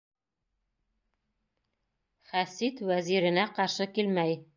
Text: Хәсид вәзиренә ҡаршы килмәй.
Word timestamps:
Хәсид 2.31 2.81
вәзиренә 2.93 3.45
ҡаршы 3.59 3.89
килмәй. 3.99 4.35